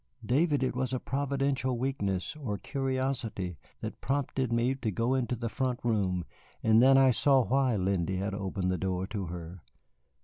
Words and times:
David, 0.25 0.63
it 0.63 0.75
was 0.75 0.93
a 0.93 0.99
providential 0.99 1.77
weakness, 1.77 2.35
or 2.35 2.57
curiosity, 2.57 3.59
that 3.81 4.01
prompted 4.01 4.51
me 4.51 4.73
to 4.73 4.89
go 4.89 5.13
into 5.13 5.35
the 5.35 5.47
front 5.47 5.79
room, 5.83 6.25
and 6.63 6.81
then 6.81 6.97
I 6.97 7.11
saw 7.11 7.43
why 7.43 7.75
Lindy 7.75 8.15
had 8.17 8.33
opened 8.33 8.71
the 8.71 8.79
door 8.79 9.05
to 9.05 9.25
her. 9.27 9.61